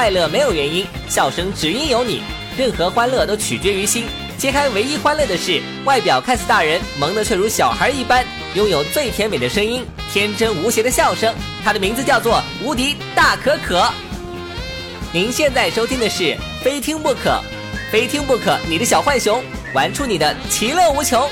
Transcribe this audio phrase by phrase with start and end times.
[0.00, 2.22] 快乐没有原因，笑声只因有你。
[2.56, 4.06] 任何欢乐都取决于心。
[4.38, 8.24] 揭开唯一欢乐的是，外表看似大人，萌的却如小孩一般，
[8.54, 11.34] 拥有最甜美的声音，天真无邪的笑声。
[11.62, 13.92] 他的名字叫做无敌大可可。
[15.12, 16.22] 您现在收听的是
[16.62, 17.28] 《非听不可》，
[17.92, 19.44] 非听不可，你的小浣熊
[19.74, 21.28] 玩出你的其乐无穷。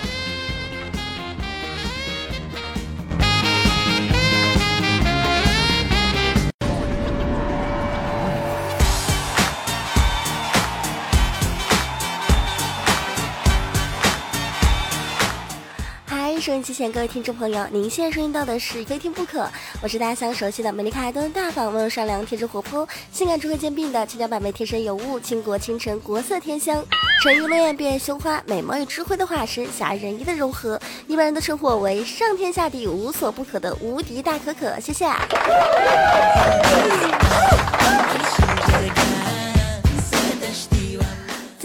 [16.49, 19.43] 收音机前各位听众朋友，您现在收听到的是《非听不可》，
[19.83, 26.83] 我是大家相熟悉的美丽可爱、端大方、温柔善良、天真活泼、性感智慧兼并的千娇百媚、天生尤物、倾国倾城、国色天香、
[27.23, 34.81] 沉鱼落雁、闭月羞花、美貌与智慧的化身、侠人一的柔和，一般人都称呼我为上天下地无所不可的无敌大可可。
[34.81, 35.07] 谢谢。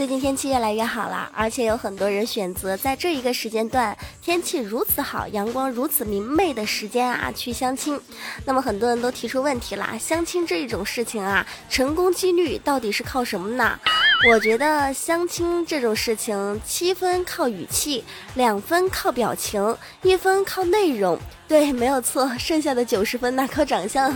[0.03, 7.97] 最近天气越来越好了，而且有很多人选择在这一个时间段，天气如此好、阳光如此明媚的时间啊，去相亲。
[8.45, 13.79] 那么很多人都提出问题啦，相亲这一种事情啊，成功几率到底是靠什么呢？
[14.27, 18.03] 我觉得相亲这种事情，七分靠语气，
[18.35, 21.17] 两分靠表情，一分靠内容。
[21.47, 24.13] 对，没有错，剩下的九十分那靠长相。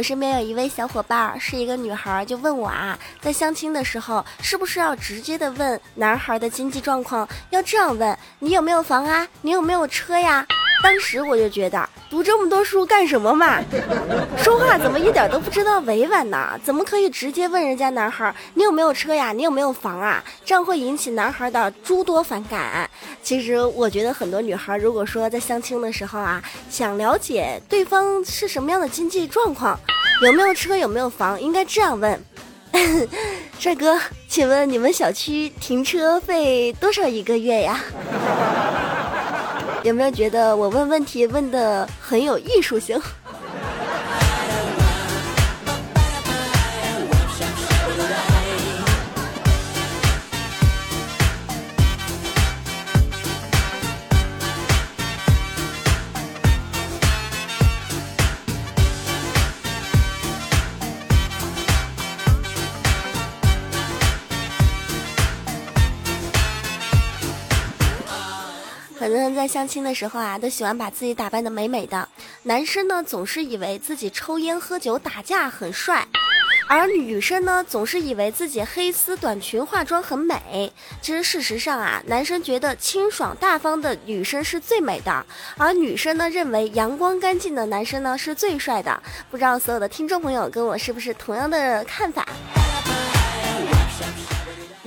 [0.00, 7.28] 我身边有一位小伙伴是一个女孩，就问我啊，在相亲的时候是不是要直接的问男孩的经济状况？
[7.50, 9.28] 要这样问，你有没有房啊？
[9.42, 10.46] 你有没有车呀？
[10.82, 13.60] 当时我就觉得读这么多书干什么嘛？
[14.38, 16.58] 说话怎么一点都不知道委婉呢？
[16.64, 19.32] 怎么可以直接问人家男孩你有没有车呀？
[19.32, 20.22] 你有没有房啊？
[20.44, 22.88] 这样会引起男孩的诸多反感。
[23.22, 29.78] 其实我觉得很多女孩如果说在相亲的时候啊，想了解对方是什么样的经济状况，
[30.22, 32.18] 有没有车有没有房，应该这样问：
[33.58, 33.98] 帅哥，
[34.28, 37.80] 请问你们小区停车费多少一个月呀？
[39.82, 43.00] 有没有觉得我问问题问的很有艺术性？
[69.40, 72.06] 在相亲的时候啊，都喜欢把自己打扮的美美的。
[72.42, 76.06] 男生呢，总是以为自己抽烟喝酒打架很帅，
[76.68, 80.70] 而女生呢，总是以为自己黑丝短裙化妆很美。
[81.00, 85.24] 其实事实上啊，男生觉得清爽大方的女生是最美的，
[85.56, 89.02] 而女生呢，认为阳光干净的男生呢是最帅的。
[89.30, 92.26] 不知道所有的听众朋友跟我是不是同样的看法？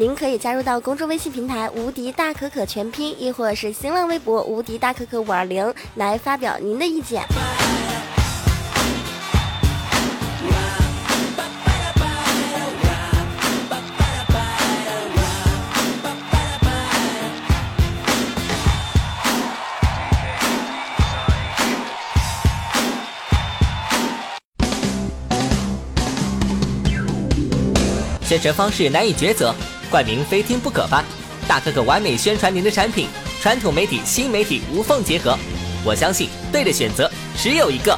[0.03, 7.23] 您可以加入到公众微信平台“无敌大可可全拼”，亦或是新浪微博“无敌大可可五二零”来发表您的意见。
[28.21, 29.55] 宣传方式难以抉择。
[29.93, 31.05] 冠名非听不可吧，
[31.47, 33.07] 大可可完美宣传您的产品，
[33.39, 35.37] 传统媒体、新媒体无缝结合。
[35.85, 37.95] 我相信对的选择只有一个。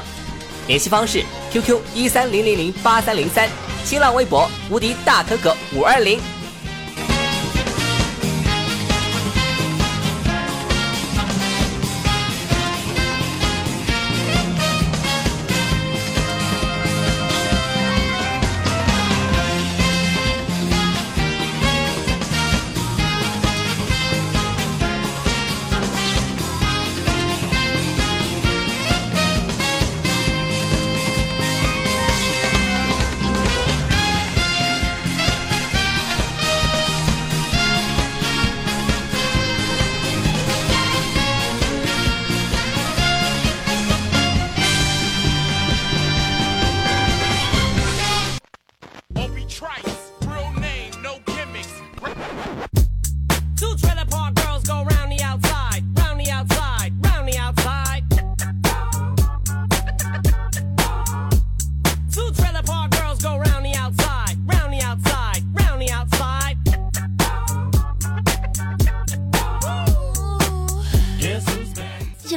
[0.66, 3.48] 联系方式：QQ 一三零零零八三零三，
[3.82, 6.20] 新浪微博无敌大可可五二零。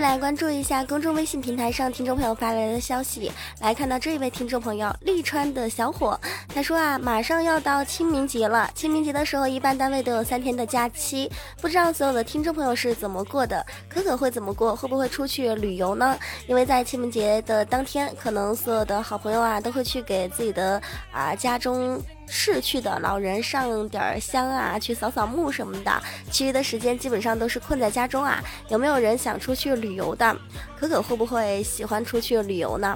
[0.09, 6.19] 来关注一下公众微信平台上听众朋友发来的消息，来看到这一位听众朋友利川的小伙，
[6.53, 11.31] 他说啊，马上要到清明节了，清明节的时候一般单位都有三天的假期，
[11.61, 16.17] 不知道所有的听众朋友是怎么过的，可可会怎么过，会不会出去旅游呢？
[16.47, 20.81] 因为在清明节的当天，可能所有的好朋友啊都会去给自己的
[21.11, 22.01] 啊家中。
[22.31, 25.91] 逝去的老人上点儿香啊，去扫扫墓什么的，
[26.29, 28.39] 其余的时间基本上都是困在家中啊。
[28.67, 30.35] 有没有人想出去旅游的？
[30.79, 32.95] 可可会不会喜欢出去旅游呢？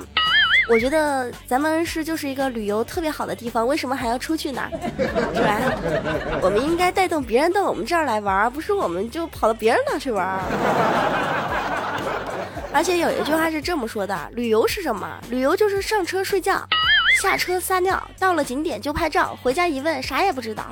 [0.70, 4.62] 我觉得咱们是就是一个旅游特别好的地方，为什么还要出去呢？
[5.36, 5.60] 是吧？
[6.42, 10.26] 我们应该带动别人到我们这儿来玩，不是我们就跑到别人那去玩。
[12.74, 15.08] 而且有一句话是这么说的：旅游是什么？
[15.30, 16.62] 旅游就是上车睡觉。
[17.22, 20.64] 下车撒尿，到了景点就拍照，回家一问啥也不知道。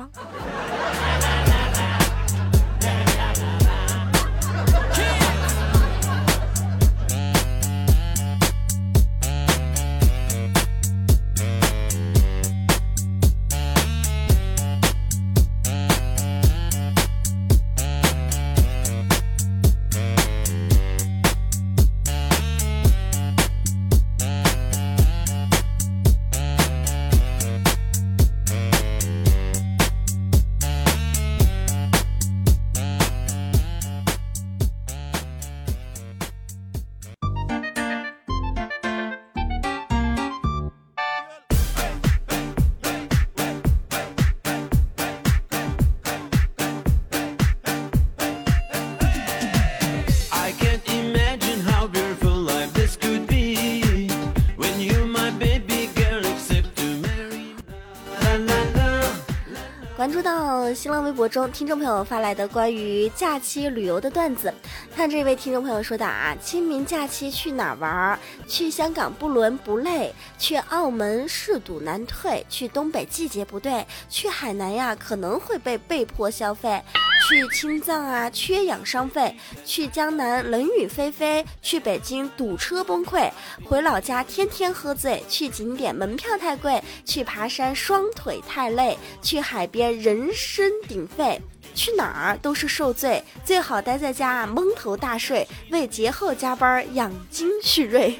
[59.94, 64.52] 关注到新浪微博中听众朋友发来的关于假期旅游的段子，
[64.94, 68.18] 看这位听众朋友说的啊，清明假期去哪儿玩？
[68.46, 76.80] 去香港不伦不类，去澳门是赌难退，去东北季节不对，去海南呀可能会被被迫消费。
[77.28, 79.34] 去青藏啊，缺氧伤肺；
[79.64, 83.30] 去江南冷雨霏霏；去北京堵车崩溃；
[83.64, 91.40] 回老家天天喝醉；去景点门票太贵；去爬山双腿太累；去海边人声鼎沸；
[91.74, 98.18] 去哪儿都是受罪，最好待在家蒙头大睡，为节后加班养精蓄锐。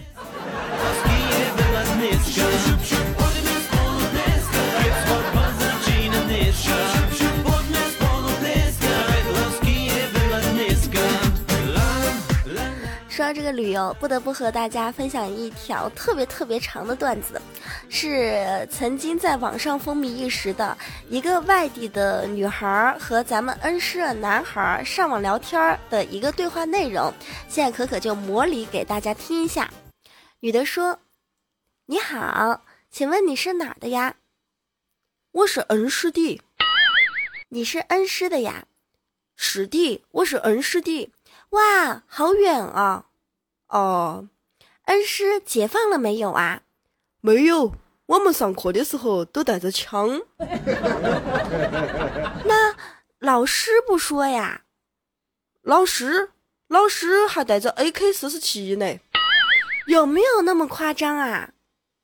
[13.33, 17.41] 到这个旅游，不得不和大家分享一条特别特别长的段子，
[17.89, 20.77] 是曾经在网上风靡一时的
[21.09, 27.11] 一个外地的女孩和咱们恩施的男孩上网聊天的一个对话内容。
[27.49, 29.73] 现在可可就模拟给大家听一下。
[30.41, 30.99] 女的说
[31.89, 34.17] ：“你好，请问你是哪的呀？
[35.31, 36.39] 我是恩施的。
[37.49, 38.67] 你是恩施的呀？
[39.37, 41.11] 是的，我是恩施的。”
[41.49, 43.07] 哇，好远啊！
[43.73, 44.29] 哦，
[44.85, 46.61] 恩师解放了没有啊？
[47.23, 47.73] 没有，
[48.05, 50.21] 我们上课的时候都带着枪。
[52.45, 52.77] 那
[53.19, 54.65] 老师不说呀？
[55.63, 56.33] 老师，
[56.69, 58.99] 老师还带着 AK 四十七呢。
[59.87, 61.55] 有没有那么夸张啊？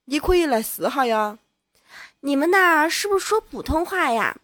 [0.07, 1.39] 你可以来试下呀。
[2.21, 4.39] 你们那儿是不是说普通话呀？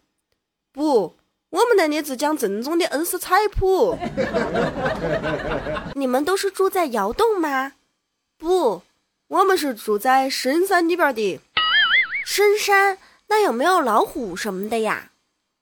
[0.71, 1.17] 不。
[1.55, 3.97] 我们那里只讲正宗的恩施菜谱。
[5.95, 7.71] 你们都是住在窑洞吗？
[8.37, 8.81] 不，
[9.29, 11.39] 我们是住在深山里边的。
[12.25, 12.97] 深山
[13.27, 15.11] 那有没有老虎什么的呀？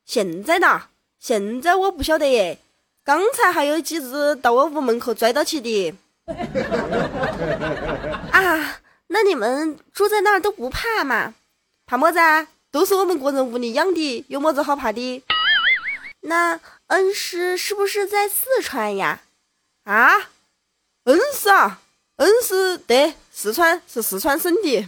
[0.03, 0.85] 现在呢？
[1.19, 2.57] 现在我不晓得耶。
[3.03, 5.93] 刚才还有几只到我屋门口拽到起的。
[8.31, 11.35] 啊，那你们住在那儿都不怕嘛？
[11.85, 12.47] 怕么子啊？
[12.71, 15.23] 都是我们个人屋里养的，有么子好怕的？
[16.23, 19.21] 那恩师是不是在四川呀？
[19.83, 20.29] 啊，
[21.03, 21.81] 恩师啊，
[22.17, 24.87] 恩师对，四川是四川省的。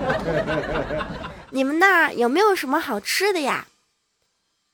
[1.52, 3.66] 你们那儿有没有什么好吃的呀？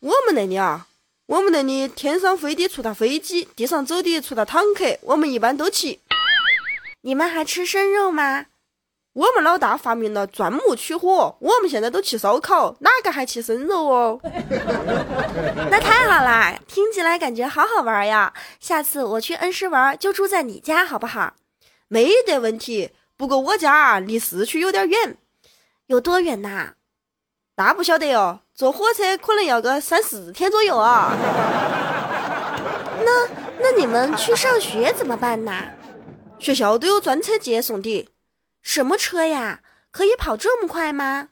[0.01, 0.87] 我们那里啊，
[1.27, 6.01] 我们那里天上飞的除了飞机，地上走的除了坦克，我们一般都骑。
[7.01, 8.47] 你们还吃生肉吗？
[9.17, 14.21] 我们老大发明了钻木取火，我们现在都吃烧烤，哪个还吃生肉哦？
[15.71, 18.35] 那太好啦，听起来感觉好好玩呀！
[18.61, 21.33] 下次我去恩施玩，就住在你家好不好？
[21.89, 22.91] 没得问题。
[23.17, 25.17] 不过我家离市区有点远，
[25.87, 26.75] 有多远呐？
[27.57, 31.17] 那不晓得哟，坐火车可能要个三四天左右啊。
[33.03, 33.29] 那
[33.61, 35.53] 那你们去上学怎么办呢？
[36.39, 38.11] 学校都有专车接送的。
[38.67, 39.61] 什么车呀？
[39.93, 41.29] 可以跑这么快吗？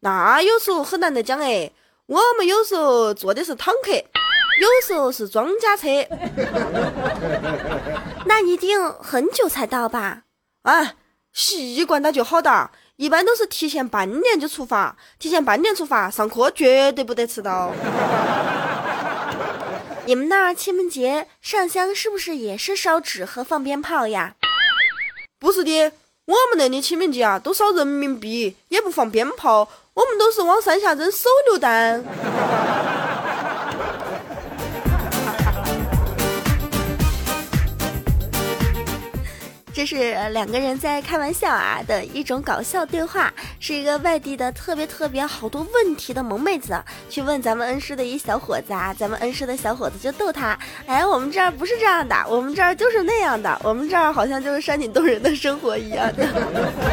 [0.00, 1.72] 那有时候很难得讲哎。
[2.04, 5.88] 我们有时候坐的是坦克，有时候是装甲车。
[8.26, 10.24] 那一定很久才到吧？
[10.62, 10.96] 啊，
[11.32, 12.70] 习惯了就好哒。
[12.96, 17.72] 一般都是提前半年就出发，提前半年出发上课，绝对不得迟到。
[20.04, 24.36] 你们那儿清明节上香是不是也是烧纸和放鞭炮呀？
[25.40, 25.92] 不是的，
[26.26, 32.04] 我们那里清明节啊，都烧人民币，也不放鞭炮，我们都是往山下扔手榴弹。
[39.76, 43.30] 这是两个人在开玩笑啊的一种搞笑对话，
[43.60, 56.26] 是一个外地的特别特别好多问题的萌妹子去问咱们恩师的一小伙子啊，咱们恩师的小伙子就逗他，哎，我们这儿不是这样的，我们这儿就是那样的，我们这儿好像就是山顶洞人的生活一样的。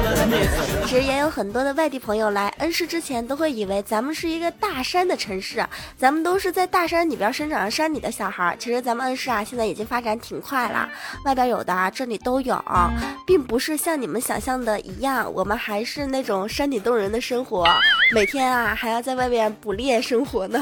[0.86, 5.66] 其实也有很多的外地朋友来恩师之前都会以为咱们是一个大山的城市，
[5.98, 8.54] 咱们都是在大山里边生长山里的小孩。
[8.60, 10.90] 其实咱们恩师啊现在已经发展挺快了，
[11.24, 12.62] 外边有的啊这里都有。
[12.74, 12.92] 啊
[13.26, 17.66] 并不是像你们想象的一样，我们还是那种山顶洞人的生活，
[18.12, 20.60] 每天啊还要在外面捕猎生活呢。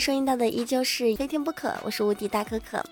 [0.00, 2.82] 收听到的依旧是非听不可，我是无敌大可可。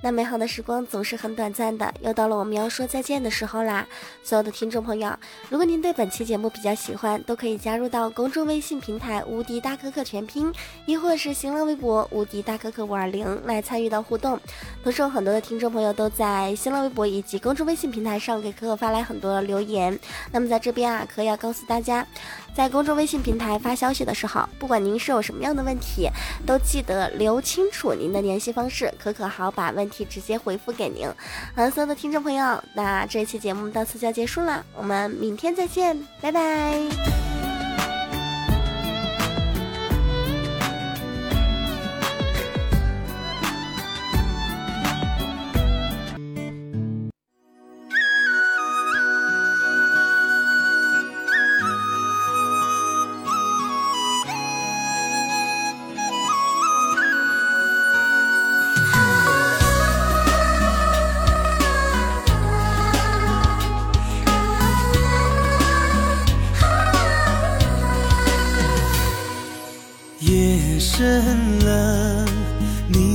[0.00, 3.84] 那美好的时光总是很短暂的，又到了我们要说再见的时候啦。
[4.22, 5.12] 所有的听众朋友，
[5.50, 10.52] 如果您对本期节目比较喜欢，都可以加入到公众微信平台“无敌大可可全拼”，
[10.86, 14.38] 亦或是新浪微博“无敌大可可五二零”来参与到互动。
[14.84, 19.98] 同时，有很多的听众朋友都在新浪微博以及公众微信平台上给可可发来很多留言。
[20.30, 22.06] 那么在这边啊，可要告诉大家。
[22.54, 26.06] 在公众微信平台发消息的时候，不管您是有什么样的问题，
[26.46, 31.08] 都都记得留清楚您的联系方式，可可好把问题直接回复给您。
[31.56, 37.21] 好，所有的听众朋友，那这期节目到此就要结束了，我们明天再见，拜拜。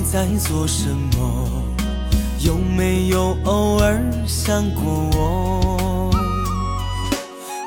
[0.09, 1.47] 在做什么？
[2.39, 6.09] 有没有偶尔想过我？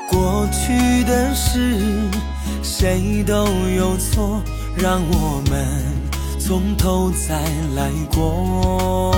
[0.09, 1.77] 过去的事，
[2.61, 3.45] 谁都
[3.77, 4.41] 有错，
[4.75, 5.65] 让我们
[6.39, 7.39] 从头再
[7.75, 9.15] 来过。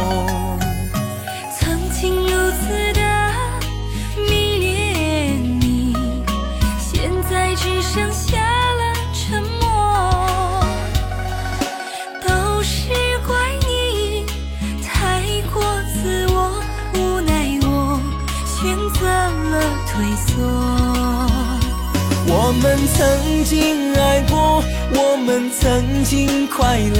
[23.43, 26.95] 曾经爱过，我们曾经快乐，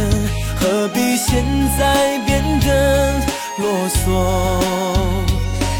[0.60, 1.42] 何必现
[1.80, 3.14] 在变得
[3.60, 4.04] 啰嗦？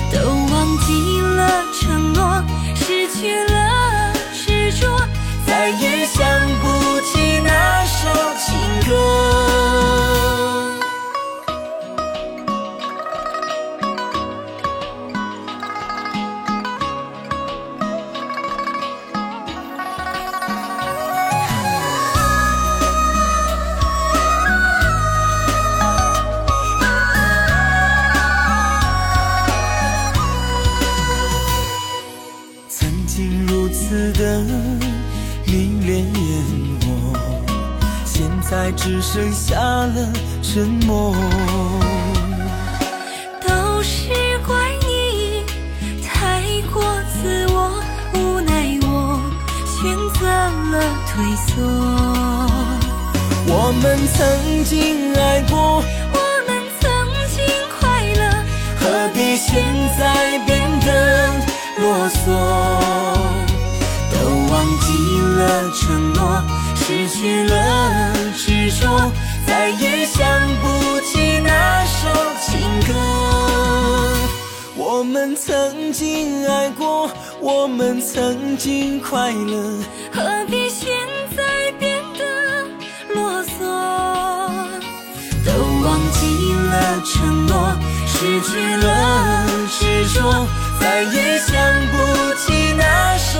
[0.10, 2.42] 都忘记了承诺，
[2.76, 4.88] 失去了执着，
[5.46, 6.43] 再也想
[38.76, 40.12] 只剩下了
[40.42, 41.16] 沉默，
[43.48, 44.10] 都是
[44.46, 45.46] 怪你
[46.06, 46.42] 太
[46.74, 47.82] 过自我，
[48.14, 49.22] 无奈我
[49.66, 50.74] 选择了
[51.08, 51.14] 退
[51.48, 51.52] 缩。
[53.48, 56.84] 我们曾经爱过，我们曾
[57.34, 57.46] 经
[57.80, 57.82] 快
[58.16, 58.22] 乐，
[58.80, 58.82] 何
[59.14, 59.64] 必现
[59.98, 60.90] 在变得
[61.80, 63.13] 啰嗦？
[65.44, 66.42] 了承诺。
[66.76, 69.12] 失去了执着，
[69.48, 70.22] 再也想
[70.62, 72.10] 不起那首
[72.42, 72.94] 情歌。
[74.76, 77.10] 我们曾经爱过，
[77.40, 79.80] 我们曾经快乐，
[80.14, 80.92] 何必现
[81.36, 82.24] 在变得
[83.14, 83.60] 啰嗦？
[85.46, 85.52] 都
[85.86, 87.52] 忘记了承诺，
[88.06, 90.46] 失去了执着，
[90.80, 91.56] 再也想
[91.92, 91.96] 不
[92.36, 93.40] 起那首